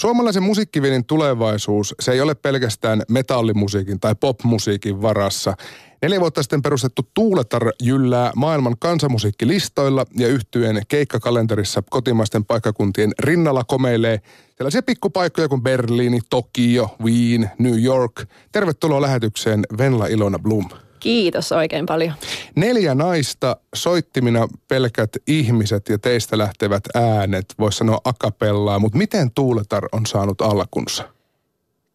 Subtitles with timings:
[0.00, 5.54] Suomalaisen musiikkiviennin tulevaisuus, se ei ole pelkästään metallimusiikin tai popmusiikin varassa.
[6.02, 14.20] Neljä vuotta sitten perustettu Tuuletar jyllää maailman kansanmusiikkilistoilla ja yhtyen keikkakalenterissa kotimaisten paikkakuntien rinnalla komeilee
[14.56, 18.24] sellaisia pikkupaikkoja kuin Berliini, Tokio, Wien, New York.
[18.52, 20.68] Tervetuloa lähetykseen Venla Ilona Blum.
[21.06, 22.14] Kiitos oikein paljon.
[22.54, 29.88] Neljä naista, soittimina pelkät ihmiset ja teistä lähtevät äänet, voisi sanoa akapellaa, mutta miten Tuuletar
[29.92, 31.04] on saanut alkunsa?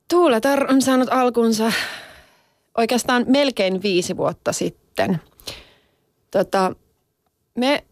[0.07, 1.71] Tuuletar on saanut alkunsa
[2.78, 5.21] oikeastaan melkein viisi vuotta sitten.
[6.32, 6.75] Tota,
[7.57, 7.83] me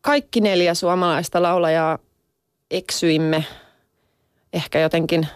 [0.00, 1.98] kaikki neljä suomalaista laulajaa
[2.70, 3.44] eksyimme
[4.52, 5.26] ehkä jotenkin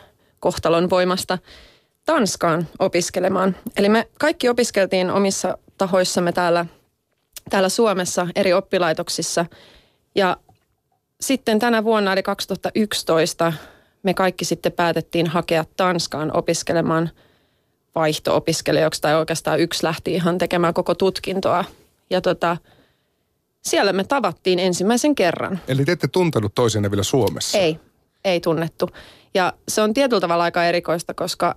[0.40, 1.38] kohtalon voimasta–
[2.04, 3.56] Tanskaan opiskelemaan.
[3.76, 6.66] Eli me kaikki opiskeltiin omissa tahoissamme täällä,
[7.50, 9.46] täällä Suomessa eri oppilaitoksissa.
[10.14, 10.36] Ja
[11.20, 13.52] sitten tänä vuonna, eli 2011,
[14.02, 17.10] me kaikki sitten päätettiin hakea Tanskaan opiskelemaan
[17.94, 21.64] vaihto-opiskelijoiksi, tai oikeastaan yksi lähti ihan tekemään koko tutkintoa.
[22.10, 22.56] Ja tota,
[23.62, 25.60] siellä me tavattiin ensimmäisen kerran.
[25.68, 27.58] Eli te ette tuntenut toisenne vielä Suomessa?
[27.58, 27.78] Ei,
[28.24, 28.90] ei tunnettu.
[29.34, 31.56] Ja se on tietyllä tavalla aika erikoista, koska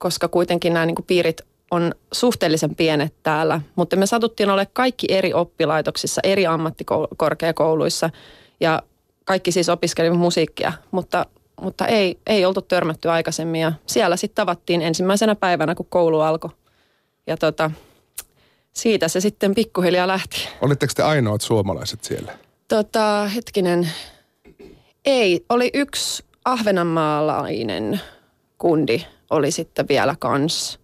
[0.00, 5.06] koska kuitenkin nämä niin kuin piirit on suhteellisen pienet täällä, mutta me satuttiin ole kaikki
[5.10, 8.10] eri oppilaitoksissa, eri ammattikorkeakouluissa
[8.60, 8.82] ja
[9.24, 11.26] kaikki siis opiskelimme musiikkia, mutta,
[11.60, 16.50] mutta ei, ei oltu törmätty aikaisemmin ja siellä sitten tavattiin ensimmäisenä päivänä, kun koulu alkoi.
[17.26, 17.70] Ja tota,
[18.72, 20.48] siitä se sitten pikkuhiljaa lähti.
[20.60, 22.32] Olitteko te ainoat suomalaiset siellä?
[22.68, 23.90] Tota, hetkinen,
[25.04, 28.00] ei, oli yksi ahvenanmaalainen
[28.58, 30.80] kundi– oli sitten vielä kans.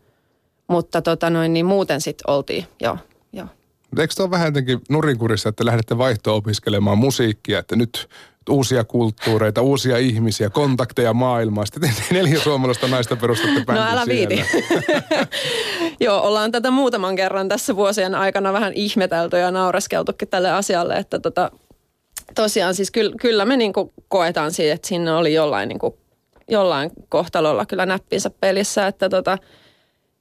[0.69, 2.98] Mutta tota noin, niin muuten sitten oltiin, joo,
[3.33, 3.47] joo.
[3.98, 8.08] Eikö tuo vähän jotenkin nurinkurissa, että lähdette vaihto-opiskelemaan musiikkia, että nyt
[8.50, 11.66] uusia kulttuureita, uusia ihmisiä, kontakteja maailmaa.
[11.66, 14.44] Sitten neljä suomalaista naista perustatte bändin No älä viiti.
[16.05, 21.19] Joo, ollaan tätä muutaman kerran tässä vuosien aikana vähän ihmetelty ja naureskeltukin tälle asialle, että
[21.19, 21.50] tota,
[22.34, 25.98] tosiaan siis kyllä, kyllä me niinku koetaan siitä, että sinne oli jollain niinku
[26.49, 29.39] jollain kohtalolla kyllä näppinsä pelissä, että tota,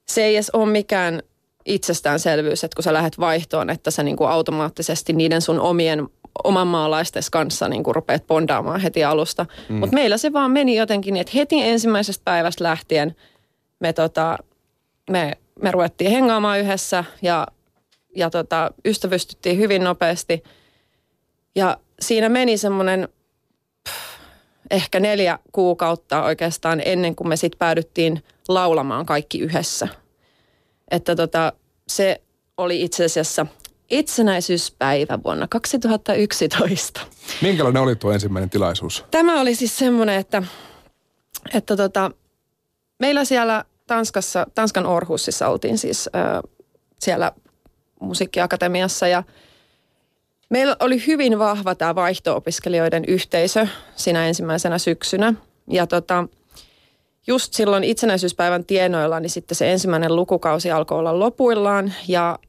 [0.08, 1.22] se ei edes ole mikään
[1.66, 6.08] itsestäänselvyys, että kun sä lähdet vaihtoon, että sä niin kuin automaattisesti niiden sun omien
[6.44, 9.46] oman maalaistes kanssa niin kuin rupeat bondaamaan heti alusta.
[9.70, 9.76] Mm.
[9.76, 13.16] Mutta meillä se vaan meni jotenkin että heti ensimmäisestä päivästä lähtien
[13.80, 14.38] me, tota,
[15.10, 17.48] me, me ruvettiin hengaamaan yhdessä ja,
[18.16, 20.44] ja tota, ystävystyttiin hyvin nopeasti.
[21.56, 23.08] Ja siinä meni semmoinen
[24.72, 29.88] ehkä neljä kuukautta oikeastaan ennen kuin me sitten päädyttiin laulamaan kaikki yhdessä.
[30.92, 31.54] Että tota,
[31.88, 32.22] se
[32.58, 33.46] oli itse asiassa
[33.90, 37.02] itsenäisyyspäivä vuonna 2011.
[37.42, 39.06] Minkälainen oli tuo ensimmäinen tilaisuus?
[39.12, 40.44] Tämä oli siis semmoinen, että,
[41.54, 42.12] että tota,
[43.00, 46.42] meillä siellä Tanskassa, Tanskan Orhusissa oltiin siis äh,
[47.00, 47.32] siellä
[48.00, 49.24] musiikkiakatemiassa ja–
[50.50, 55.34] Meillä oli hyvin vahva tämä vaihto-opiskelijoiden yhteisö siinä ensimmäisenä syksynä.
[55.70, 56.28] Ja tota,
[57.28, 61.94] just silloin itsenäisyyspäivän tienoilla, niin sitten se ensimmäinen lukukausi alkoi olla lopuillaan.
[62.08, 62.40] Ja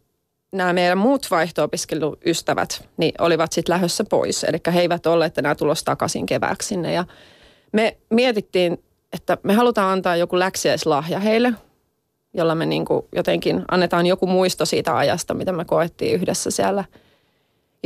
[0.52, 4.44] nämä meidän muut vaihto-opiskeluystävät niin olivat sitten lähdössä pois.
[4.44, 6.92] Eli he eivät olleet enää tulossa takaisin kevääksi sinne.
[6.92, 7.04] Ja
[7.72, 8.82] me mietittiin,
[9.12, 11.52] että me halutaan antaa joku läksiäislahja heille,
[12.34, 12.84] jolla me niin
[13.16, 16.84] jotenkin annetaan joku muisto siitä ajasta, mitä me koettiin yhdessä siellä–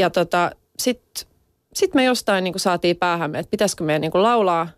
[0.00, 1.26] ja tota, sitten
[1.74, 4.68] sit me jostain niin kuin saatiin päähän, että pitäisikö meidän niin kuin laulaa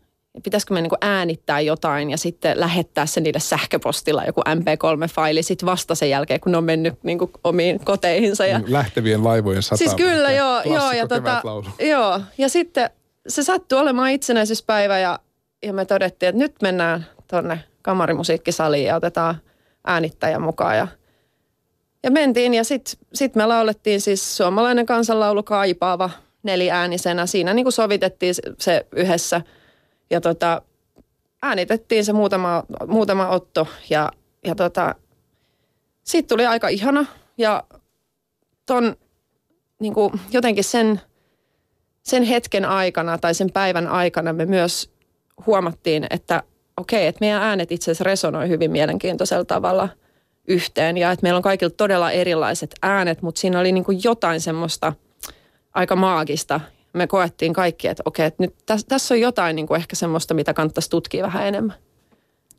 [0.42, 5.66] pitäisikö me niin kuin äänittää jotain ja sitten lähettää se niille sähköpostilla joku MP3-faili sitten
[5.66, 8.46] vasta sen jälkeen, kun ne on mennyt niin kuin omiin koteihinsa.
[8.46, 8.60] Ja...
[8.66, 9.78] Lähtevien laivojen satama.
[9.78, 10.62] Siis kyllä, joo.
[10.62, 11.42] joo ja, tota,
[11.80, 12.20] joo.
[12.38, 12.90] ja sitten
[13.28, 15.18] se sattui olemaan itsenäisyyspäivä ja,
[15.62, 19.34] ja me todettiin, että nyt mennään tuonne kamarimusiikkisaliin ja otetaan
[19.86, 20.88] äänittäjä mukaan ja–
[22.02, 26.10] ja mentiin ja sitten sit me laulettiin siis suomalainen kansanlaulu Kaipaava
[26.42, 27.26] neliäänisenä.
[27.26, 29.40] Siinä niin kuin sovitettiin se yhdessä.
[30.10, 30.62] Ja tota,
[31.42, 33.68] äänitettiin se muutama, muutama otto.
[33.90, 34.10] Ja,
[34.44, 34.94] ja tota,
[36.04, 37.06] siitä tuli aika ihana.
[37.38, 37.64] Ja
[38.66, 38.96] ton
[39.78, 41.00] niin kuin jotenkin sen,
[42.02, 44.90] sen hetken aikana tai sen päivän aikana me myös
[45.46, 46.42] huomattiin, että
[46.76, 49.88] okei, että meidän äänet itse asiassa resonoi hyvin mielenkiintoisella tavalla–
[50.48, 54.40] yhteen ja että meillä on kaikilla todella erilaiset äänet, mutta siinä oli niin kuin jotain
[54.40, 54.92] semmoista
[55.74, 56.60] aika maagista.
[56.92, 60.34] Me koettiin kaikki, että okei, että nyt tässä, tässä on jotain niin kuin ehkä semmoista,
[60.34, 61.76] mitä kannattaisi tutkia vähän enemmän.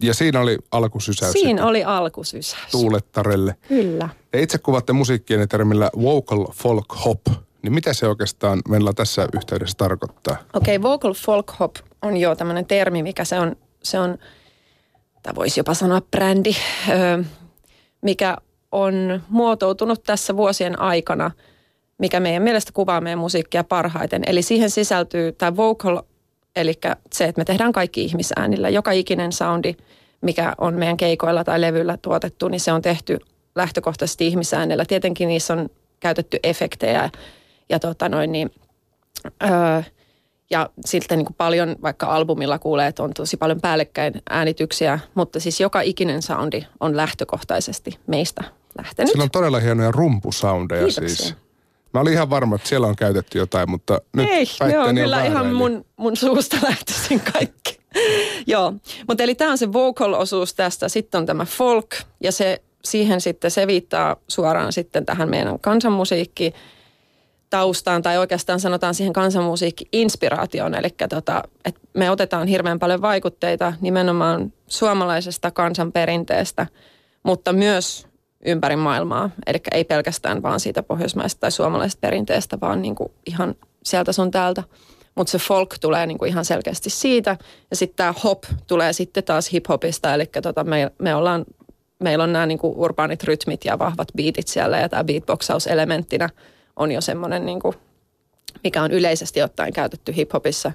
[0.02, 1.32] Ja siinä oli alkusysäys.
[1.32, 2.72] Siinä oli alkusysäys.
[2.72, 3.56] Tuulettarelle.
[3.68, 4.10] Kyllä.
[4.34, 7.22] Ja itse kuvatte musiikkien termillä vocal folk hop.
[7.62, 10.38] Niin mitä se oikeastaan meillä tässä yhteydessä tarkoittaa?
[10.54, 14.18] Okei, okay, vocal folk hop on jo tämmöinen termi, mikä se on, se on
[15.24, 16.56] tai voisi jopa sanoa brändi,
[16.90, 17.24] ö,
[18.04, 18.38] mikä
[18.72, 21.32] on muotoutunut tässä vuosien aikana,
[21.98, 24.24] mikä meidän mielestä kuvaa meidän musiikkia parhaiten.
[24.28, 26.02] Eli siihen sisältyy tämä vocal,
[26.56, 26.74] eli
[27.14, 28.70] se, että me tehdään kaikki ihmisäänillä.
[28.70, 29.76] Joka ikinen soundi,
[30.22, 33.20] mikä on meidän keikoilla tai levyllä tuotettu, niin se on tehty
[33.56, 34.86] lähtökohtaisesti ihmisäänellä.
[34.86, 37.10] Tietenkin niissä on käytetty efektejä
[37.70, 38.52] ja tota noin, niin,
[39.44, 39.82] öö,
[40.54, 45.40] ja siltä niin kuin paljon vaikka albumilla kuulee, että on tosi paljon päällekkäin äänityksiä, mutta
[45.40, 48.44] siis joka ikinen soundi on lähtökohtaisesti meistä
[48.78, 49.12] lähtenyt.
[49.12, 51.36] Siellä on todella hienoja rumpusoundeja siis.
[51.94, 55.18] Mä olin ihan varma, että siellä on käytetty jotain, mutta nyt Ei, ne on kyllä
[55.18, 57.80] on ihan mun, mun suusta lähtöisin kaikki.
[58.48, 58.74] Joo,
[59.08, 60.90] mutta eli tämä on se vocal-osuus tästä.
[60.90, 66.54] Sitten on tämä folk ja se siihen sitten se viittaa suoraan sitten tähän meidän kansanmusiikki
[67.54, 70.76] taustaan tai oikeastaan sanotaan siihen kansanmusiikki-inspiraatioon.
[70.76, 76.68] Eli tota, että me otetaan hirveän paljon vaikutteita nimenomaan suomalaisesta kansanperinteestä,
[77.24, 78.08] mutta myös
[78.46, 79.30] ympäri maailmaa.
[79.48, 84.32] Eli ei pelkästään vaan siitä pohjoismaista tai suomalaisesta perinteestä, vaan niin kuin ihan sieltä sun
[84.32, 84.64] täältä.
[85.16, 87.38] Mutta se folk tulee niin kuin ihan selkeästi siitä.
[87.70, 90.14] Ja sitten tämä hop tulee sitten taas hip-hopista.
[90.14, 91.46] Eli tota me, me ollaan,
[92.04, 94.80] meillä on nämä niin kuin urbaanit rytmit ja vahvat beatit siellä.
[94.80, 96.30] Ja tämä beatboxaus elementtinä
[96.76, 97.76] on jo semmoinen, niin kuin,
[98.64, 100.72] mikä on yleisesti ottaen käytetty hip-hopissa.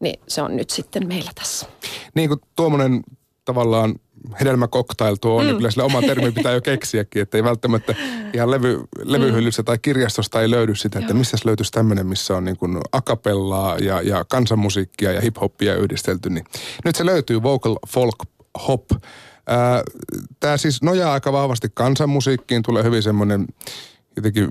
[0.00, 1.66] Niin se on nyt sitten meillä tässä.
[2.14, 3.02] Niin kuin tuommoinen
[3.44, 3.94] tavallaan
[4.40, 5.46] hedelmäkoktailtu on, mm.
[5.46, 7.94] niin kyllä sille oma termi pitää jo keksiäkin, että ei välttämättä
[8.32, 12.56] ihan levy, levyhyllyssä tai kirjastosta ei löydy sitä, että missä löytyisi tämmöinen, missä on niin
[12.56, 16.30] kuin akapellaa ja, ja kansanmusiikkia ja hip-hoppia yhdistelty.
[16.30, 16.44] Niin
[16.84, 18.16] nyt se löytyy Vocal Folk
[18.68, 18.84] Hop.
[20.40, 23.46] Tämä siis nojaa aika vahvasti kansanmusiikkiin, tulee hyvin semmoinen
[24.16, 24.48] jotenkin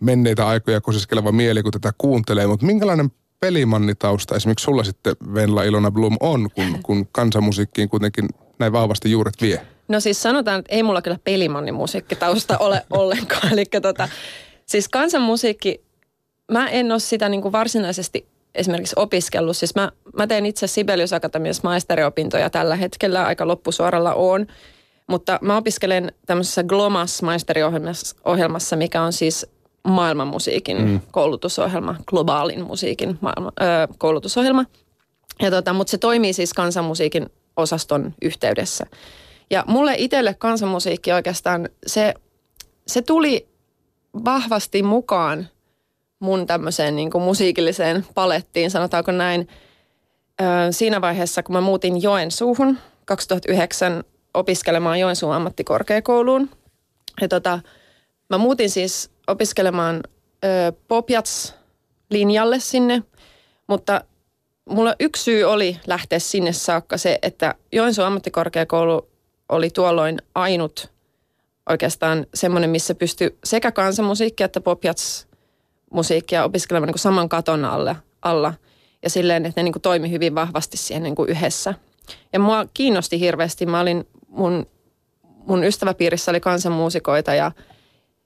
[0.00, 3.10] menneitä aikoja kosiskeleva mieli, kun tätä kuuntelee, mutta minkälainen
[3.40, 8.28] pelimannitausta esimerkiksi sulla sitten Venla Ilona Blum on, kun, kun kansanmusiikkiin kuitenkin
[8.58, 9.60] näin vahvasti juuret vie?
[9.88, 13.52] No siis sanotaan, että ei mulla kyllä pelimannimusiikkitausta ole ollenkaan.
[13.52, 14.08] Eli tota,
[14.66, 15.84] siis kansanmusiikki,
[16.52, 19.56] mä en ole sitä niin kuin varsinaisesti esimerkiksi opiskellut.
[19.56, 24.46] Siis mä, mä teen itse Sibelius Akatemiassa maisteriopintoja tällä hetkellä, aika loppusuoralla on.
[25.06, 29.46] Mutta mä opiskelen tämmöisessä Glomas maisteriohjelmassa, mikä on siis
[29.84, 31.00] maailmanmusiikin mm.
[31.10, 34.64] koulutusohjelma, globaalin musiikin maailma, ö, koulutusohjelma.
[35.42, 37.26] Ja tota, mutta se toimii siis kansanmusiikin
[37.56, 38.86] osaston yhteydessä.
[39.50, 42.14] Ja mulle itselle kansanmusiikki oikeastaan, se,
[42.86, 43.48] se tuli
[44.24, 45.48] vahvasti mukaan
[46.20, 49.48] mun tämmöiseen niin kuin musiikilliseen palettiin, sanotaanko näin.
[50.40, 54.04] Ö, siinä vaiheessa, kun mä muutin Joensuuhun 2009
[54.34, 56.50] opiskelemaan Joensuun ammattikorkeakouluun.
[57.20, 57.60] Ja tota,
[58.30, 60.00] mä muutin siis opiskelemaan
[60.88, 63.02] Popjats-linjalle sinne,
[63.66, 64.00] mutta
[64.68, 69.08] mulla yksi syy oli lähteä sinne saakka se, että Joensuun ammattikorkeakoulu
[69.48, 70.92] oli tuolloin ainut
[71.68, 78.54] oikeastaan semmoinen, missä pystyi sekä kansanmusiikkia että Popjats-musiikkia opiskelemaan niin kuin saman katon alle, alla.
[79.02, 81.74] Ja silleen, että ne niin kuin toimi hyvin vahvasti siihen niin kuin yhdessä.
[82.32, 83.66] Ja mua kiinnosti hirveästi.
[83.66, 84.66] Mä olin, mun,
[85.22, 87.52] mun ystäväpiirissä oli kansanmuusikoita ja,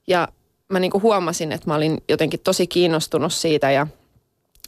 [0.07, 0.29] ja
[0.73, 3.87] mä niin kuin huomasin, että mä olin jotenkin tosi kiinnostunut siitä ja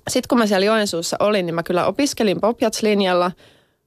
[0.08, 3.30] sitten kun mä siellä Joensuussa olin, niin mä kyllä opiskelin Popjats-linjalla,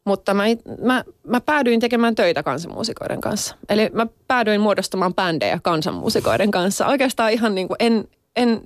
[0.06, 0.44] mutta mä,
[0.81, 3.56] mä, mä päädyin tekemään töitä kansanmuusikoiden kanssa.
[3.70, 6.88] Eli mä päädyin muodostamaan bändejä kansanmuusikoiden kanssa.
[6.88, 8.62] Oikeastaan ihan niin kuin en, en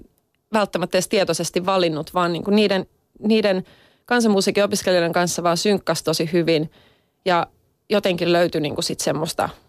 [0.53, 2.85] välttämättä edes tietoisesti valinnut, vaan niin kuin niiden,
[3.19, 3.63] niiden
[4.05, 6.71] kansanmusiikin opiskelijoiden kanssa vaan synkkas tosi hyvin.
[7.25, 7.47] Ja
[7.89, 9.49] jotenkin löytyi niin kuin sit semmoista–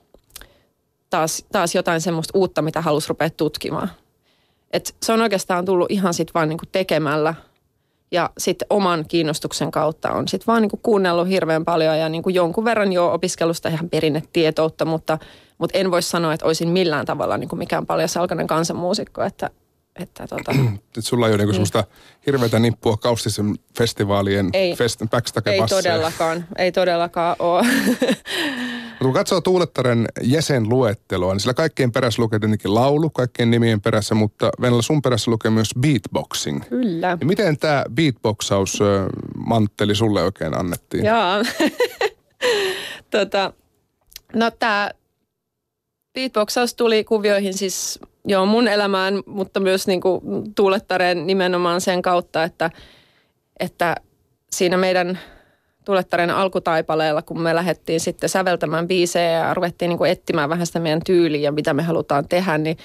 [1.13, 3.91] taas, taas jotain semmoista uutta, mitä halusi rupea tutkimaan.
[4.73, 7.35] Et se on oikeastaan tullut ihan sitten vaan niinku tekemällä
[8.11, 12.65] ja sitten oman kiinnostuksen kautta on sitten vaan niinku kuunnellut hirveän paljon ja niinku jonkun
[12.65, 15.19] verran jo opiskelusta ihan perinnetietoutta, mutta,
[15.59, 19.51] mutta en voi sanoa, että olisin millään tavalla niinku mikään salkainen kansanmuusikko, että
[20.01, 20.53] että tota,
[20.99, 21.69] Et sulla ei ole niinku niin.
[21.69, 21.85] semmoista
[22.27, 25.01] hirveätä nippua kaustisen festivaalien ei, fest,
[25.47, 27.67] Ei todellakaan, ei todellakaan ole.
[29.03, 34.15] Mutta kun katsoo Tuulettaren jäsenluetteloa, niin sillä kaikkein perässä lukee tietenkin laulu, kaikkien nimien perässä,
[34.15, 36.63] mutta Venäjällä sun perässä lukee myös beatboxing.
[36.69, 37.17] Kyllä.
[37.21, 38.79] Ja miten tämä beatboxaus
[39.47, 41.05] mantteli sulle oikein annettiin?
[41.05, 41.45] Joo.
[43.11, 43.53] tota,
[44.35, 44.91] no tämä
[46.15, 50.23] beatboxaus tuli kuvioihin siis joo mun elämään, mutta myös niinku
[50.55, 52.71] Tuulettareen nimenomaan sen kautta, että,
[53.61, 53.97] että
[54.51, 55.19] siinä meidän
[55.85, 60.81] Tulettaren alkutaipaleella, kun me lähdettiin sitten säveltämään biisejä ja ruvettiin niin kuin etsimään vähän sitä
[60.81, 62.77] meidän tyyliä ja mitä me halutaan tehdä, niin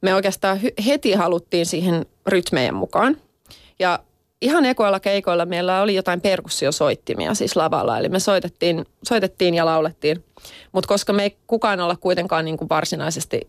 [0.00, 3.16] me oikeastaan heti haluttiin siihen rytmejen mukaan.
[3.78, 3.98] Ja
[4.42, 7.98] ihan ekoilla keikoilla meillä oli jotain perkussiosoittimia siis lavalla.
[7.98, 10.24] Eli me soitettiin, soitettiin ja laulettiin.
[10.72, 13.48] Mutta koska me ei kukaan olla kuitenkaan niin kuin varsinaisesti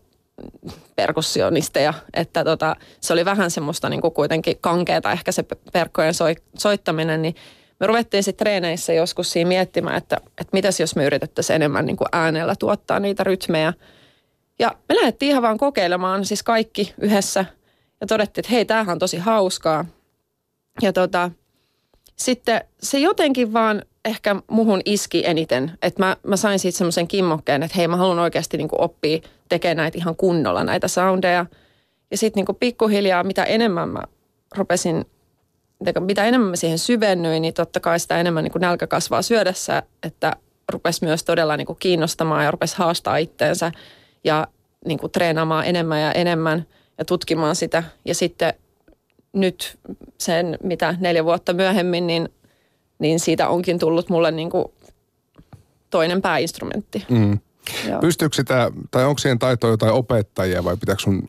[0.96, 6.14] perkussionisteja, että tota, se oli vähän semmoista niin kuin kuitenkin kankeeta ehkä se perkkojen
[6.58, 7.34] soittaminen, niin
[7.80, 11.96] me ruvettiin sitten treeneissä joskus siinä miettimään, että, että mitäs jos me yritettäisiin enemmän niin
[11.96, 13.72] kuin äänellä tuottaa niitä rytmejä.
[14.58, 17.44] Ja me lähdettiin ihan vaan kokeilemaan siis kaikki yhdessä
[18.00, 19.84] ja todettiin, että hei, tämähän on tosi hauskaa.
[20.82, 21.30] Ja tota,
[22.16, 27.62] sitten se jotenkin vaan ehkä muhun iski eniten, että mä, mä sain siitä semmoisen kimmokkeen,
[27.62, 29.18] että hei mä haluan oikeasti niin kuin oppia
[29.48, 31.46] tekemään näitä ihan kunnolla näitä soundeja.
[32.10, 34.02] Ja sitten niin pikkuhiljaa, mitä enemmän mä
[34.56, 35.04] rupesin
[36.00, 39.82] mitä enemmän mä siihen syvennyin, niin totta kai sitä enemmän niin kuin nälkä kasvaa syödessä,
[40.02, 40.36] että
[40.68, 43.72] rupesi myös todella niin kuin kiinnostamaan ja rupesi haastaa itteensä
[44.24, 44.46] ja
[44.84, 46.66] niin kuin treenaamaan enemmän ja enemmän
[46.98, 47.82] ja tutkimaan sitä.
[48.04, 48.54] Ja sitten
[49.40, 49.78] nyt
[50.18, 52.28] sen, mitä neljä vuotta myöhemmin, niin,
[52.98, 54.64] niin siitä onkin tullut mulle niin kuin
[55.90, 57.06] toinen pääinstrumentti.
[57.08, 57.38] Mm.
[58.00, 61.28] Pystyykö sitä, tai onko siihen taitoja jotain opettajia vai pitääkö sun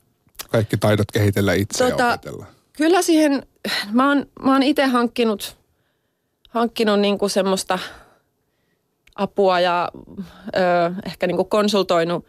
[0.49, 2.45] kaikki taidot kehitellä itse tota, ja opetella?
[2.77, 3.43] Kyllä siihen,
[3.91, 5.57] mä oon, mä oon itse hankkinut,
[6.49, 7.79] hankkinut niinku semmoista
[9.15, 9.91] apua ja
[10.55, 10.59] ö,
[11.05, 12.25] ehkä niinku konsultoinut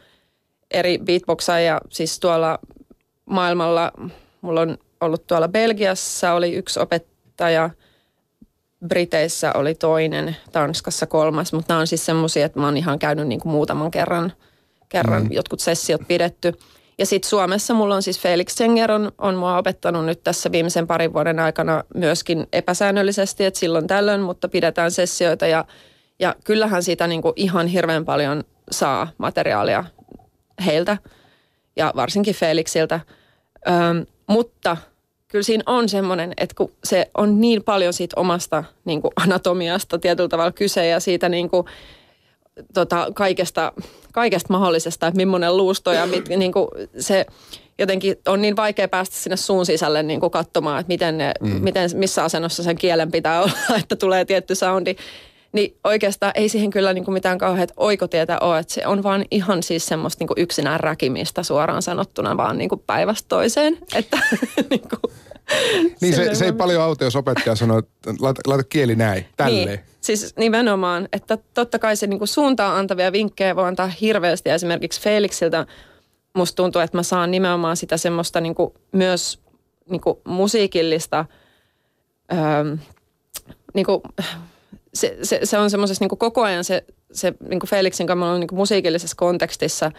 [0.71, 1.81] eri beatboxaajia.
[1.89, 2.59] Siis tuolla
[3.27, 3.93] maailmalla,
[4.41, 7.71] mulla on ollut tuolla Belgiassa oli yksi opettaja,
[8.89, 13.29] Briteissä oli toinen, Tanskassa kolmas, mutta nämä on siis semmoisia, että mä oon ihan käynyt
[13.29, 14.33] niinku muutaman kerran,
[14.89, 15.33] kerran mm.
[15.33, 16.53] jotkut sessiot pidetty–
[17.01, 20.87] ja sitten Suomessa mulla on siis Felix Senger on, on mua opettanut nyt tässä viimeisen
[20.87, 25.65] parin vuoden aikana myöskin epäsäännöllisesti, että silloin tällöin, mutta pidetään sessioita ja,
[26.19, 29.85] ja kyllähän siitä niin kuin ihan hirveän paljon saa materiaalia
[30.67, 30.97] heiltä
[31.77, 33.01] ja varsinkin Felixiltä.
[33.69, 34.77] Öm, mutta
[35.29, 39.99] kyllä siinä on semmoinen, että kun se on niin paljon siitä omasta niin kuin anatomiasta
[39.99, 41.67] tietyllä tavalla kyse ja siitä niin kuin,
[42.75, 43.73] tota, kaikesta,
[44.13, 46.69] kaikesta mahdollisesta, että millainen luusto ja mit, niin kuin
[46.99, 47.27] se
[47.79, 51.49] jotenkin on niin vaikea päästä sinne suun sisälle niin kuin katsomaan, että miten ne, mm.
[51.49, 54.97] miten, missä asennossa sen kielen pitää olla, että tulee tietty soundi.
[55.53, 59.25] Niin oikeastaan ei siihen kyllä niin kuin mitään kauheat oikotietä ole, että se on vaan
[59.31, 63.79] ihan siis semmoista niin kuin yksinään räkimistä suoraan sanottuna vaan niin kuin päivästä toiseen.
[63.95, 64.19] Että
[64.71, 65.13] niin kuin,
[66.01, 69.67] niin se, se ei paljon auta, jos opettaja sanoo, että laita, laita kieli näin, tälleen.
[69.67, 74.51] Niin, siis nimenomaan, että totta kai se niinku suuntaan antavia vinkkejä voi antaa hirveästi.
[74.51, 75.67] Esimerkiksi Felixiltä
[76.35, 79.41] musta tuntuu, että mä saan nimenomaan sitä semmoista niinku myös
[79.91, 81.25] niinku musiikillista,
[82.33, 82.77] öö,
[83.75, 84.03] niinku,
[84.95, 89.17] se, se, se on semmoisessa niinku koko ajan se, se niinku Felixin kanssa niinku musiikillisessa
[89.17, 89.93] kontekstissa,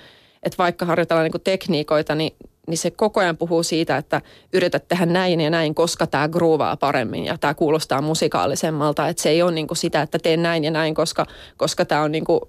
[0.43, 2.35] että vaikka harjoitellaan niinku tekniikoita, niin
[2.67, 4.21] niin se koko ajan puhuu siitä, että
[4.53, 9.07] yrität tehdä näin ja näin, koska tämä groovaa paremmin ja tämä kuulostaa musikaalisemmalta.
[9.07, 11.25] Että se ei ole niin kuin sitä, että teen näin ja näin, koska,
[11.57, 12.41] koska tämä on niin kuin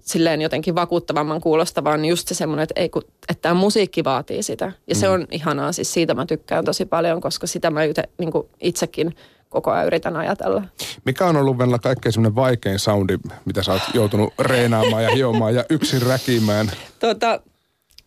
[0.00, 2.90] silleen jotenkin vakuuttavamman kuulostavaa, niin just se semmoinen, että, ei,
[3.28, 4.64] että tämä musiikki vaatii sitä.
[4.64, 5.00] Ja mm.
[5.00, 9.16] se on ihanaa, siis siitä mä tykkään tosi paljon, koska sitä mä ite, niin itsekin
[9.48, 10.62] koko ajan yritän ajatella.
[11.04, 15.54] Mikä on ollut vielä kaikkein semmoinen vaikein soundi, mitä sä oot joutunut reenaamaan ja hiomaan
[15.54, 16.70] ja yksin räkimään?
[16.98, 17.40] Tota,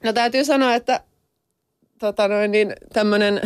[0.04, 1.02] no täytyy sanoa, että
[2.00, 3.42] tota noin, niin tämmöinen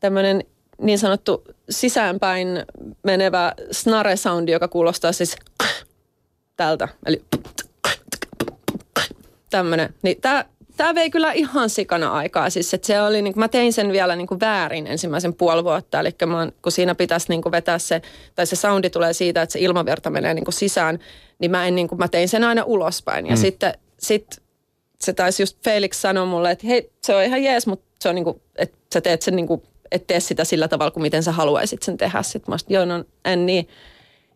[0.00, 0.44] tämmönen
[0.78, 2.48] niin sanottu sisäänpäin
[3.02, 5.36] menevä snare-soundi, joka kuulostaa siis
[6.56, 6.88] tältä.
[7.06, 7.22] Eli
[9.50, 9.94] tämmöinen.
[10.02, 10.44] Niin tämä
[10.76, 12.50] tämä vei kyllä ihan sikana aikaa.
[12.50, 16.00] Siis, se oli, niin mä tein sen vielä niin kuin väärin ensimmäisen puoli vuotta.
[16.00, 18.02] Eli mä, kun siinä pitäisi niin kuin vetää se,
[18.34, 20.98] tai se soundi tulee siitä, että se ilmavirta menee niin kuin sisään,
[21.38, 23.26] niin mä, en, niin kuin, mä tein sen aina ulospäin.
[23.26, 23.40] Ja mm.
[23.40, 24.42] sitten sit
[25.00, 28.14] se taisi just Felix sanoa mulle, että hei, se on ihan jees, mutta se on
[28.14, 31.82] niinku, että sä teet sen niinku, et tee sitä sillä tavalla kuin miten sä haluaisit
[31.82, 32.22] sen tehdä.
[32.22, 33.68] Sitten mä joo, no en niin.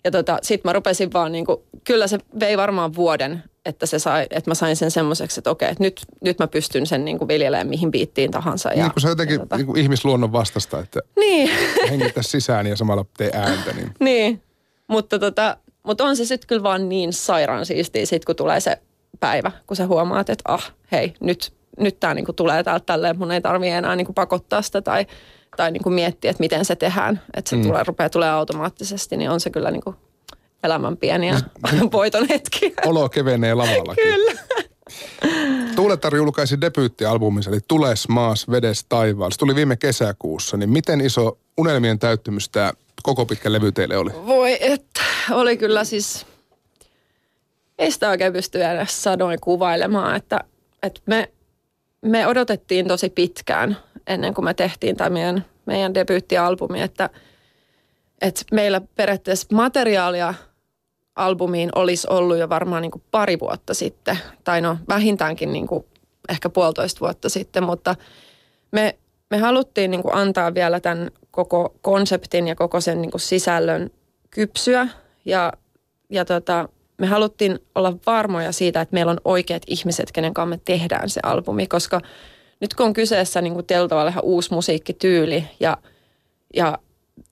[0.04, 4.26] Ja tota, sit mä rupesin vaan niinku, kyllä se vei varmaan vuoden, että, se sai,
[4.30, 7.68] että mä sain sen semmoiseksi, että okei, että nyt, nyt mä pystyn sen niinku viljelemään
[7.68, 8.68] mihin biittiin tahansa.
[8.68, 9.56] Ja, niin kun se on jotenkin tota...
[9.56, 11.50] niinku ihmisluonnon vastasta, että niin.
[11.90, 13.72] hengitä sisään ja samalla tee ääntä.
[13.72, 14.42] Niin, niin.
[14.88, 18.78] mutta, tota, mutta on se sitten kyllä vaan niin sairaan siistiä sit kun tulee se
[19.20, 23.32] päivä, kun sä huomaat, että ah, hei, nyt, nyt tämä niinku tulee täältä tälleen, mun
[23.32, 25.06] ei tarvitse enää niinku pakottaa sitä tai,
[25.56, 27.22] tai niinku miettiä, että miten se tehdään.
[27.36, 27.62] Että se mm.
[27.62, 29.94] tulee, rupeaa tulee automaattisesti, niin on se kyllä niinku
[30.62, 31.40] elämän pieniä
[31.92, 32.70] voiton hetkiä.
[32.86, 34.04] Olo kevenee lavallakin.
[34.04, 34.32] kyllä.
[35.76, 39.30] Tuuletar julkaisi debyyttialbuminsa, eli Tules maas, vedes taivaalla.
[39.30, 44.10] Se tuli viime kesäkuussa, niin miten iso unelmien täyttymys tämä koko pitkä levy teille oli?
[44.26, 46.26] Voi että, oli kyllä siis
[47.78, 50.40] ei sitä oikein pysty edes sanoin kuvailemaan, että,
[50.82, 51.32] että me,
[52.02, 53.76] me odotettiin tosi pitkään
[54.10, 57.10] ennen kuin me tehtiin tämä meidän, meidän debyyttialbumi, että,
[58.20, 60.34] että meillä periaatteessa materiaalia
[61.16, 65.84] albumiin olisi ollut jo varmaan niin kuin pari vuotta sitten, tai no vähintäänkin niin kuin
[66.28, 67.94] ehkä puolitoista vuotta sitten, mutta
[68.72, 68.98] me,
[69.30, 73.90] me haluttiin niin kuin antaa vielä tämän koko konseptin ja koko sen niin kuin sisällön
[74.30, 74.88] kypsyä.
[75.24, 75.52] Ja,
[76.10, 80.60] ja tota, me haluttiin olla varmoja siitä, että meillä on oikeat ihmiset, kenen kanssa me
[80.64, 82.00] tehdään se albumi, koska
[82.60, 85.76] nyt kun on kyseessä niin kuin tavalla ihan uusi musiikkityyli ja,
[86.54, 86.78] ja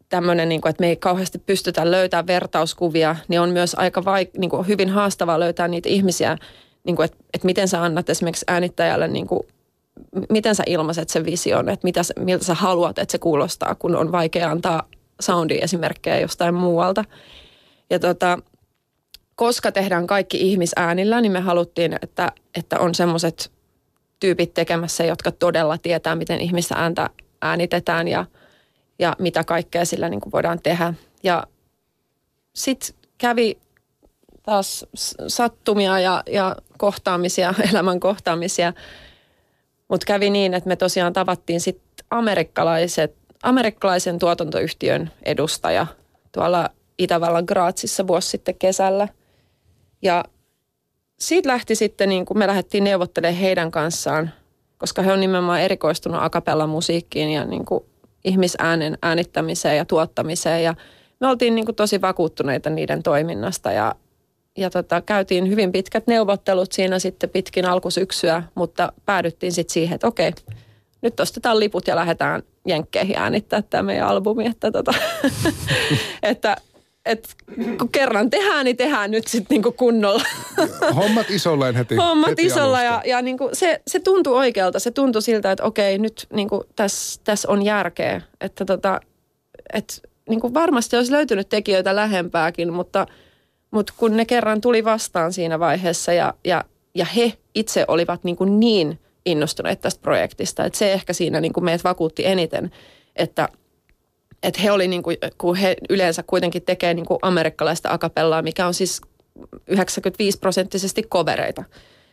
[0.08, 4.50] tämmöinen, niin että me ei kauheasti pystytä löytämään vertauskuvia, niin on myös aika vaik- niin
[4.50, 6.36] kuin hyvin haastavaa löytää niitä ihmisiä,
[6.84, 9.40] niin kuin, että, että miten sä annat esimerkiksi äänittäjälle, niin kuin,
[10.30, 14.12] miten sä ilmaiset sen vision, että mitä, miltä sä haluat, että se kuulostaa, kun on
[14.12, 14.88] vaikea antaa
[15.20, 17.04] soundi-esimerkkejä jostain muualta.
[17.90, 18.38] Ja tota,
[19.34, 23.57] koska tehdään kaikki ihmisäänillä, niin me haluttiin, että, että on semmoiset
[24.20, 27.10] tyypit tekemässä, jotka todella tietää, miten ihmistä ääntä
[27.42, 28.24] äänitetään ja,
[28.98, 30.94] ja mitä kaikkea sillä niin kuin voidaan tehdä.
[31.22, 31.44] Ja
[32.54, 33.58] sitten kävi
[34.42, 34.86] taas
[35.28, 38.72] sattumia ja, ja kohtaamisia, elämän kohtaamisia.
[39.88, 45.86] Mutta kävi niin, että me tosiaan tavattiin sitten amerikkalaiset, amerikkalaisen tuotantoyhtiön edustaja
[46.32, 49.08] tuolla Itävallan Graatsissa vuosi sitten kesällä.
[50.02, 50.24] Ja
[51.18, 54.30] siitä lähti sitten, niin kuin me lähdettiin neuvottelemaan heidän kanssaan,
[54.78, 57.84] koska he on nimenomaan erikoistunut akapella musiikkiin ja niin kuin
[58.24, 60.62] ihmisäänen äänittämiseen ja tuottamiseen.
[60.62, 60.74] Ja
[61.20, 63.94] me oltiin niin kuin tosi vakuuttuneita niiden toiminnasta ja,
[64.56, 70.06] ja tota, käytiin hyvin pitkät neuvottelut siinä sitten pitkin alkusyksyä, mutta päädyttiin sitten siihen, että
[70.06, 70.32] okei,
[71.02, 74.46] nyt ostetaan liput ja lähdetään Jenkkeihin äänittää tämä meidän albumi.
[74.46, 74.94] Että, tota,
[76.22, 76.56] että
[77.08, 77.28] että
[77.78, 80.22] kun kerran tehdään, niin tehdään nyt sitten niinku kunnolla.
[80.96, 81.96] Hommat isolleen heti.
[82.06, 84.78] Hommat heti isolla ja, ja niinku se, se tuntui oikealta.
[84.78, 88.20] Se tuntui siltä, että okei, nyt niinku tässä täs on järkeä.
[88.40, 89.00] Että tota,
[89.72, 93.06] et, niinku varmasti olisi löytynyt tekijöitä lähempääkin, mutta,
[93.70, 98.44] mutta kun ne kerran tuli vastaan siinä vaiheessa ja, ja, ja he itse olivat niinku
[98.44, 102.70] niin innostuneet tästä projektista, että se ehkä siinä niinku meidät vakuutti eniten,
[103.16, 103.48] että–
[104.42, 108.66] että he oli niin kuin, kun he yleensä kuitenkin tekee niin kuin amerikkalaista akapellaa, mikä
[108.66, 109.00] on siis
[109.66, 111.64] 95 prosenttisesti kovereita,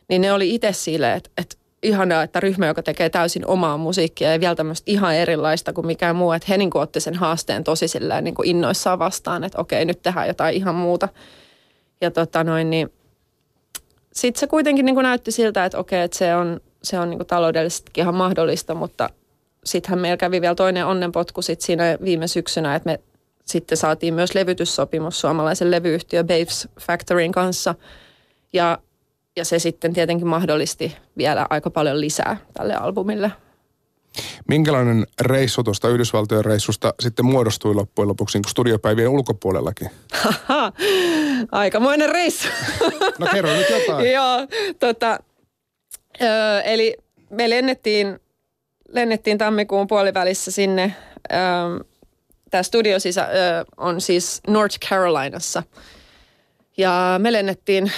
[0.09, 4.31] niin ne oli itse sille, että, että ihanaa, että ryhmä, joka tekee täysin omaa musiikkia
[4.31, 7.63] ja vielä tämmöistä ihan erilaista kuin mikään muu, että he niin kuin otti sen haasteen
[7.63, 11.09] tosi silleen niin innoissaan vastaan, että okei, nyt tehdään jotain ihan muuta.
[12.01, 12.93] Ja tota noin, niin
[14.13, 17.17] sitten se kuitenkin niin kuin näytti siltä, että okei, että se on, se on niin
[17.17, 19.09] kuin taloudellisestikin ihan mahdollista, mutta
[19.65, 22.99] sittenhän meillä kävi vielä toinen onnenpotku sit siinä viime syksynä, että me
[23.45, 27.75] sitten saatiin myös levytyssopimus suomalaisen levyyhtiö Babes Factoryn kanssa.
[28.53, 28.77] Ja,
[29.35, 33.31] ja se sitten tietenkin mahdollisti vielä aika paljon lisää tälle albumille.
[34.47, 39.89] Minkälainen reissu tuosta Yhdysvaltojen reissusta sitten muodostui loppujen lopuksi niin studiopäivien ulkopuolellakin?
[41.51, 42.47] aikamoinen reissu.
[43.19, 44.11] no kerro nyt jotain.
[44.13, 44.47] Joo,
[44.79, 45.19] tota,
[46.21, 46.95] ö, eli
[47.29, 48.19] me lennettiin
[48.89, 50.95] lennettiin tammikuun puolivälissä sinne.
[52.51, 53.27] Tämä studio sisä,
[53.77, 55.63] on siis North Carolinassa.
[56.77, 57.91] Ja me lennettiin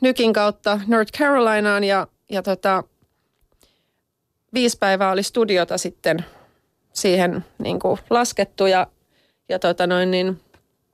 [0.00, 2.84] Nykin kautta North Carolinaan ja, ja tota,
[4.54, 6.24] viisi päivää oli studiota sitten
[6.92, 8.86] siihen niin kuin laskettu ja,
[9.48, 10.40] ja tota noin, niin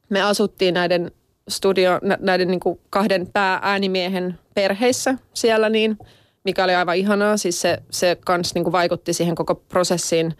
[0.08, 1.10] me asuttiin näiden
[1.48, 5.96] studio, näiden niin kuin kahden päääänimiehen perheissä siellä niin–
[6.44, 7.36] mikä oli aivan ihanaa.
[7.36, 10.34] Siis se, se kans niin kuin vaikutti siihen koko prosessiin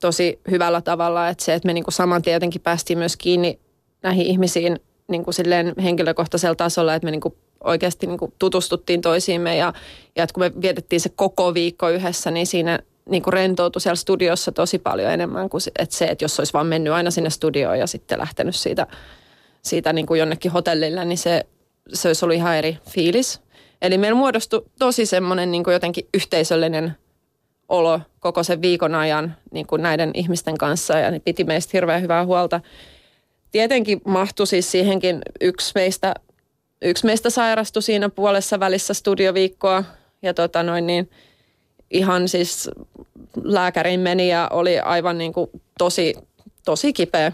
[0.00, 3.58] tosi hyvällä tavalla, että se, että me niin kuin saman tien jotenkin päästiin myös kiinni
[4.02, 9.00] näihin ihmisiin niin kuin silleen henkilökohtaisella tasolla, että me niin kuin oikeasti niin kuin tutustuttiin
[9.00, 9.72] toisiimme ja,
[10.16, 13.96] ja että kun me vietettiin se koko viikko yhdessä, niin siinä niin kuin rentoutui siellä
[13.96, 17.78] studiossa tosi paljon enemmän kuin että se, että jos olisi vaan mennyt aina sinne studioon
[17.78, 18.86] ja sitten lähtenyt siitä,
[19.62, 21.46] siitä niin kuin jonnekin hotellille, niin se,
[21.92, 23.40] se olisi ollut ihan eri fiilis.
[23.82, 26.96] Eli meillä muodostui tosi semmoinen niin kuin jotenkin yhteisöllinen
[27.68, 32.02] olo koko sen viikon ajan niin kuin näiden ihmisten kanssa ja ne piti meistä hirveän
[32.02, 32.60] hyvää huolta.
[33.52, 36.14] Tietenkin mahtui siis siihenkin yksi meistä,
[36.82, 39.84] yksi meistä sairastui siinä puolessa välissä studioviikkoa
[40.22, 41.10] ja tota noin niin,
[41.90, 42.70] ihan siis
[43.42, 46.14] lääkäriin meni ja oli aivan niin kuin tosi,
[46.64, 47.32] tosi kipeä.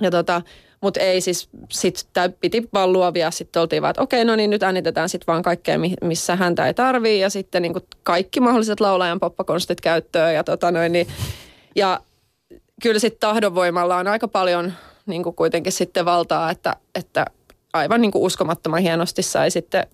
[0.00, 0.42] Ja tota,
[0.84, 2.06] mutta ei siis, sit
[2.40, 3.30] piti vaan luovia.
[3.30, 6.74] Sitten oltiin vaan, että okei, no niin nyt äänitetään sitten vaan kaikkea, missä häntä ei
[6.74, 7.20] tarvii.
[7.20, 10.34] Ja sitten niin kaikki mahdolliset laulajan poppakonstit käyttöön.
[10.34, 11.06] Ja, tota noin, niin,
[11.76, 12.00] ja
[12.82, 14.72] kyllä sitten tahdonvoimalla on aika paljon
[15.06, 17.24] niin kuin kuitenkin sitten valtaa, että, että
[17.72, 19.86] aivan niin kuin uskomattoman hienosti sai sitten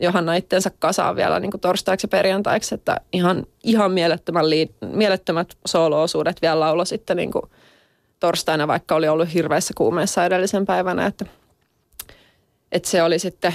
[0.00, 5.56] Johanna itteensä kasaan vielä niin kuin torstaiksi ja perjantaiksi, että ihan, ihan mielettömän lii, mielettömät
[5.66, 7.44] soolo-osuudet vielä laulo sitten niin kuin
[8.22, 11.24] torstaina, vaikka oli ollut hirveässä kuumeessa edellisen päivänä, että,
[12.72, 13.54] että se oli sitten,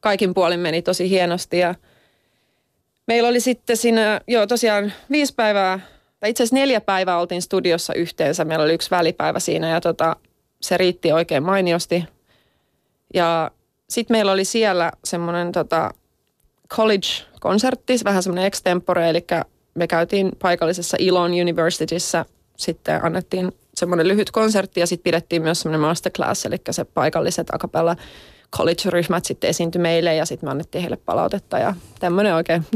[0.00, 1.74] kaikin puolin meni tosi hienosti ja
[3.06, 5.80] meillä oli sitten siinä, joo tosiaan viisi päivää,
[6.20, 10.16] tai itse asiassa neljä päivää oltiin studiossa yhteensä, meillä oli yksi välipäivä siinä ja tota,
[10.60, 12.04] se riitti oikein mainiosti.
[13.14, 13.50] Ja
[13.88, 15.90] sitten meillä oli siellä semmoinen tota,
[16.68, 19.26] college-konsertti, vähän semmoinen extempore, eli
[19.74, 22.24] me käytiin paikallisessa Ilon Universityssä,
[22.56, 27.96] sitten annettiin semmoinen lyhyt konsertti ja sitten pidettiin myös semmoinen masterclass, eli se paikalliset akapella
[28.56, 32.66] college-ryhmät sitten esiintyi meille ja sitten me annettiin heille palautetta ja tämmöinen oikein.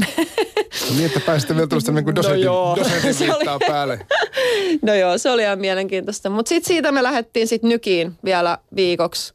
[0.89, 4.05] Niin, että pääsitte vielä tuosta niin dosentin, no dosentin oli, päälle.
[4.81, 6.29] no joo, se oli ihan mielenkiintoista.
[6.29, 9.33] Mutta sitten siitä me lähdettiin sitten Nykiin vielä viikoksi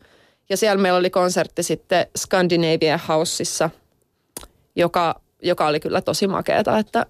[0.51, 3.71] ja siellä meillä oli konsertti sitten Scandinavia Houseissa,
[4.77, 7.07] joka, joka oli kyllä tosi makeata, että,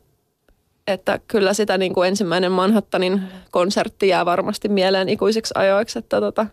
[0.87, 6.47] että kyllä sitä niin kuin ensimmäinen Manhattanin konsertti jää varmasti mieleen ikuisiksi ajoiksi, että tota,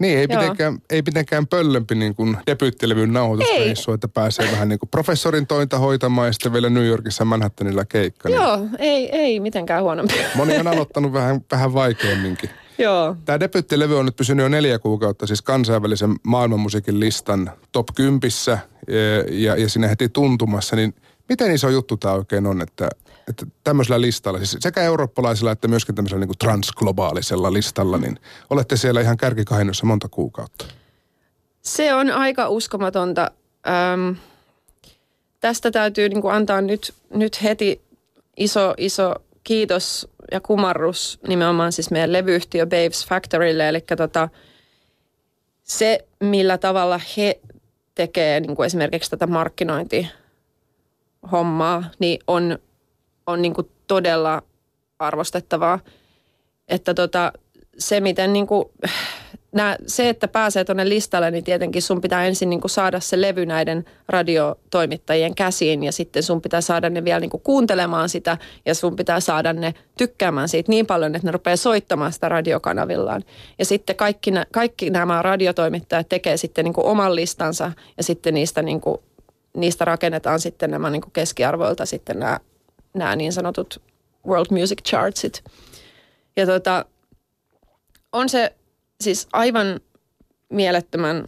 [0.00, 4.88] niin, ei mitenkään, ei mitenkään pöllömpi niin kuin debyyttilevyn nauhoitusreissu, että pääsee vähän niin kuin
[4.88, 8.28] professorin tointa hoitamaan ja sitten vielä New Yorkissa Manhattanilla keikka.
[8.28, 10.14] Niin Joo, ei, ei mitenkään huonompi.
[10.34, 12.50] Moni on aloittanut vähän, vähän vaikeamminkin.
[12.78, 13.16] Joo.
[13.24, 18.58] Tämä debyyttilevy on nyt pysynyt jo neljä kuukautta siis kansainvälisen maailmanmusiikin listan top 10 ja,
[19.30, 20.94] ja, ja sinne heti tuntumassa, niin
[21.30, 22.88] miten iso juttu tämä oikein on, että,
[23.28, 29.00] että tämmöisellä listalla, siis sekä eurooppalaisella että myöskin tämmöisellä niin transglobaalisella listalla, niin olette siellä
[29.00, 30.64] ihan kärkikahinnossa monta kuukautta.
[31.62, 33.30] Se on aika uskomatonta.
[33.94, 34.16] Öm,
[35.40, 37.80] tästä täytyy niin kuin antaa nyt, nyt heti
[38.36, 39.14] iso, iso
[39.44, 43.68] kiitos ja kumarrus nimenomaan siis meidän levyyhtiö Babes Factorylle.
[43.68, 44.28] Eli tota,
[45.62, 47.40] se, millä tavalla he
[47.94, 49.26] tekee niin kuin esimerkiksi tätä
[51.22, 52.58] markkinointihommaa, niin on,
[53.26, 54.42] on niin kuin todella
[54.98, 55.78] arvostettavaa.
[56.68, 57.32] Että tota,
[57.78, 58.64] se, miten niin kuin,
[59.52, 63.20] nää, se, että pääsee tuonne listalle, niin tietenkin sun pitää ensin niin kuin saada se
[63.20, 68.38] levy näiden radiotoimittajien käsiin ja sitten sun pitää saada ne vielä niin kuin kuuntelemaan sitä
[68.66, 73.22] ja sun pitää saada ne tykkäämään siitä niin paljon, että ne rupeaa soittamaan sitä radiokanavillaan.
[73.58, 78.62] Ja sitten kaikki, kaikki nämä radiotoimittajat tekee sitten niin kuin oman listansa ja sitten niistä,
[78.62, 79.00] niin kuin,
[79.56, 82.40] niistä rakennetaan sitten nämä niin kuin keskiarvoilta sitten nämä,
[82.94, 83.82] nämä niin sanotut
[84.26, 85.44] World Music Chartsit.
[86.36, 86.84] Ja tota,
[88.12, 88.54] on se
[89.00, 89.80] siis aivan
[90.48, 91.26] mielettömän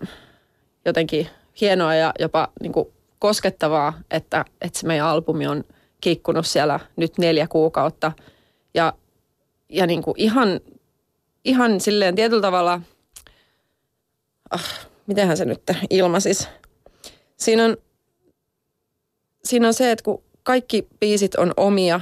[0.85, 1.29] jotenkin
[1.61, 5.65] hienoa ja jopa niin kuin koskettavaa, että, että se meidän albumi on
[6.01, 8.13] kiikkunut siellä nyt neljä kuukautta.
[8.75, 8.93] Ja,
[9.69, 10.61] ja niin kuin ihan,
[11.45, 12.81] ihan silleen tietyllä tavalla,
[14.51, 16.49] ah, mitenhän se nyt ilmasis.
[17.37, 17.77] Siinä on,
[19.45, 22.01] siinä on se, että kun kaikki biisit on omia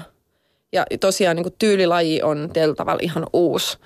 [0.73, 3.79] ja tosiaan niin kuin tyylilaji on tietyllä tavalla ihan uusi,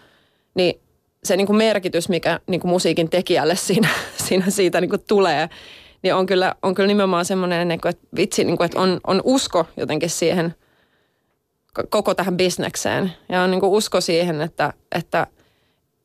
[0.54, 0.80] niin
[1.24, 3.88] se niin kuin merkitys, mikä niin kuin musiikin tekijälle siinä,
[4.28, 5.48] siinä siitä niin kuin tulee,
[6.02, 9.20] niin on kyllä, on kyllä nimenomaan semmoinen, niin että vitsi, niin kuin, että on, on
[9.24, 10.54] usko jotenkin siihen
[11.90, 13.12] koko tähän bisnekseen.
[13.28, 15.26] Ja on niin kuin usko siihen, että, että,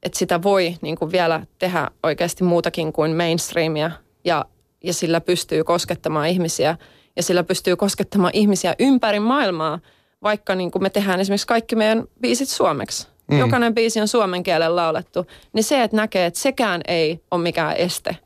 [0.03, 3.91] että sitä voi niin kuin vielä tehdä oikeasti muutakin kuin mainstreamia
[4.25, 4.45] ja,
[4.83, 6.77] ja sillä pystyy koskettamaan ihmisiä
[7.19, 9.79] ja sillä pystyy koskettamaan ihmisiä ympäri maailmaa,
[10.23, 13.08] vaikka niin kuin me tehdään esimerkiksi kaikki meidän biisit suomeksi.
[13.32, 13.39] Mm.
[13.39, 17.75] jokainen biisi on suomen kielen laulettu, niin se, että näkee, että sekään ei ole mikään
[17.77, 18.17] este,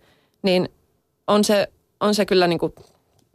[0.43, 0.69] niin
[1.27, 1.67] on se,
[1.99, 2.73] on se kyllä niin kuin,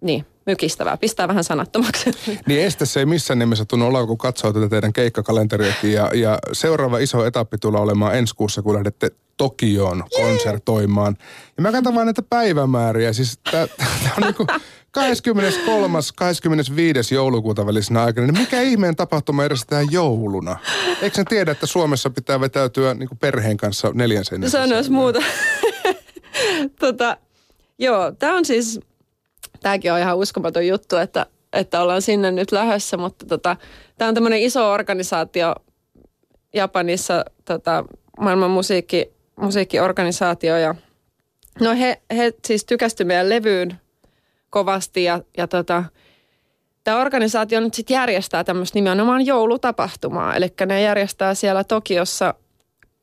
[0.02, 0.96] niin, mykistävää.
[0.96, 2.10] Pistää vähän sanattomaksi.
[2.46, 5.92] Niin este se ei missään nimessä tunnu olla, kun katsoo tätä teidän keikkakalenteriakin.
[5.92, 11.16] Ja, ja seuraava iso etappi tulee olemaan ensi kuussa, kun lähdette Tokioon konsertoimaan.
[11.56, 13.12] Ja mä katson vaan näitä päivämääriä.
[13.12, 13.66] Siis tää,
[14.02, 14.46] tää on niinku
[14.90, 15.98] 23.
[16.16, 17.14] 25.
[17.14, 20.56] joulukuuta välisenä aikana, niin mikä ihmeen tapahtuma järjestetään jouluna?
[21.02, 24.50] Eikö sen tiedä, että Suomessa pitää vetäytyä niin kuin perheen kanssa neljän seinän?
[24.50, 25.22] Sanois muuta.
[26.80, 27.16] tota,
[27.78, 28.80] joo, tämä on siis,
[29.60, 33.56] tämäkin on ihan uskomaton juttu, että, että ollaan sinne nyt lähdössä, mutta tota,
[33.98, 35.54] tämä on tämmöinen iso organisaatio
[36.54, 37.84] Japanissa, tota,
[38.20, 40.74] maailman musiikki, musiikkiorganisaatio ja
[41.60, 43.80] no he, he siis tykästy meidän levyyn
[44.50, 45.84] kovasti ja, ja tota,
[46.84, 50.36] tämä organisaatio nyt sitten järjestää tämmöistä nimenomaan joulutapahtumaa.
[50.36, 52.34] Eli ne järjestää siellä Tokiossa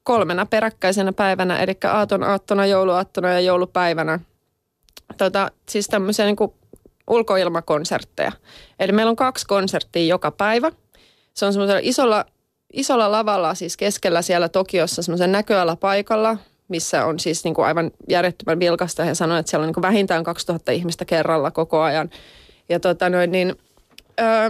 [0.03, 4.19] kolmena peräkkäisenä päivänä, eli aaton aattona, jouluaattona ja joulupäivänä.
[5.17, 6.35] Tota, siis tämmöisiä niin
[7.09, 8.31] ulkoilmakonsertteja.
[8.79, 10.71] Eli meillä on kaksi konserttia joka päivä.
[11.33, 12.25] Se on semmoisella isolla,
[12.73, 18.59] isolla lavalla, siis keskellä siellä Tokiossa, semmoisen näköalapaikalla, missä on siis niin kuin aivan järjettömän
[18.59, 19.03] vilkasta.
[19.03, 22.09] He sanoivat, että siellä on niin kuin vähintään 2000 ihmistä kerralla koko ajan.
[22.69, 23.55] Ja tota noin, niin,
[24.19, 24.49] öö,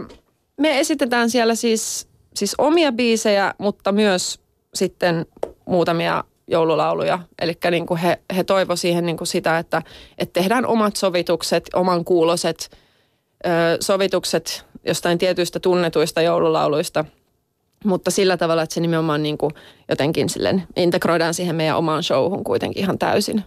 [0.57, 4.39] me esitetään siellä siis, siis omia biisejä, mutta myös
[4.73, 5.25] sitten
[5.65, 7.19] muutamia joululauluja.
[7.41, 9.81] Eli niin he, he toivo siihen niin kuin sitä, että,
[10.17, 12.77] että tehdään omat sovitukset, oman kuuloset
[13.45, 17.05] ö, sovitukset jostain tietyistä tunnetuista joululauluista,
[17.85, 19.51] mutta sillä tavalla, että se nimenomaan niin kuin
[19.89, 23.43] jotenkin silleen integroidaan siihen meidän omaan showhun kuitenkin ihan täysin.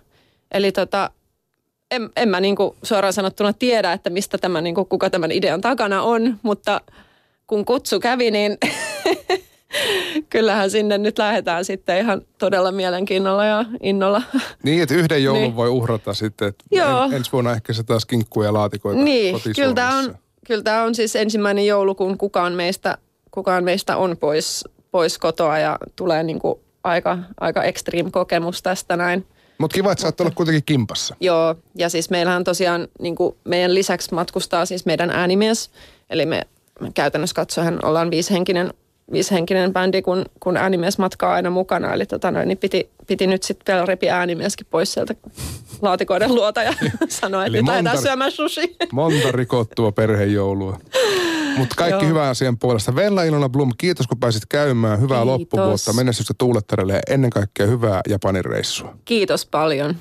[0.52, 1.10] Eli tota,
[1.90, 5.32] en, en mä niin kuin suoraan sanottuna tiedä, että mistä tämä, niin kuin, kuka tämän
[5.32, 6.80] idean takana on, mutta
[7.46, 8.58] kun kutsu kävi, niin
[10.30, 14.22] kyllähän sinne nyt lähdetään sitten ihan todella mielenkiinnolla ja innolla.
[14.62, 15.56] Niin, että yhden joulun niin.
[15.56, 17.04] voi uhrata sitten, että Joo.
[17.04, 20.14] En, ensi vuonna ehkä se taas kinkkuja ja laatikoita Niin, kyllä tämä, on,
[20.46, 22.98] kyllä tämä on siis ensimmäinen joulu, kun kukaan meistä,
[23.30, 28.96] kukaan meistä on pois, pois kotoa ja tulee niin kuin aika, aika extreme kokemus tästä
[28.96, 29.26] näin.
[29.58, 31.16] Mutta kiva, että saat olla kuitenkin kimpassa.
[31.20, 35.70] Joo, ja siis meillähän tosiaan niin kuin meidän lisäksi matkustaa siis meidän äänimies.
[36.10, 36.42] Eli me,
[36.80, 38.70] me käytännössä katsoen ollaan viisihenkinen
[39.12, 41.92] viisihenkinen bändi, kun, kun äänimies matkaa aina mukana.
[41.92, 45.14] Eli tota noin, niin piti, piti nyt sitten vielä repi äänimieskin pois sieltä
[45.82, 46.74] laatikoiden luota ja
[47.08, 48.76] sanoa, että nyt lähdetään syömään sushi.
[48.92, 50.78] Monta rikottua perhejoulua.
[51.56, 52.10] Mutta kaikki Joo.
[52.10, 52.94] hyvää asian puolesta.
[52.94, 55.00] Venla Ilona Blum, kiitos kun pääsit käymään.
[55.00, 55.38] Hyvää kiitos.
[55.38, 58.94] loppuvuotta, menestystä tuulettarelle ja ennen kaikkea hyvää Japanin reissua.
[59.04, 59.96] Kiitos paljon.